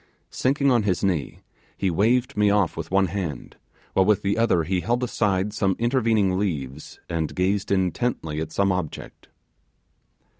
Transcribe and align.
Sinking 0.31 0.71
on 0.71 0.81
his 0.81 1.03
knee, 1.03 1.41
he 1.77 1.91
waved 1.91 2.35
me 2.35 2.49
off 2.49 2.75
with 2.75 2.89
one 2.89 3.05
hand, 3.05 3.57
while 3.93 4.03
with 4.03 4.23
the 4.23 4.35
other 4.35 4.63
he 4.63 4.79
held 4.81 5.03
aside 5.03 5.53
some 5.53 5.75
intervening 5.77 6.39
leaves, 6.39 6.99
and 7.07 7.35
gazed 7.35 7.71
intently 7.71 8.41
at 8.41 8.51
some 8.51 8.71
object. 8.71 9.27